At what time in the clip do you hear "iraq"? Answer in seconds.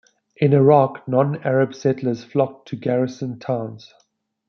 0.53-1.07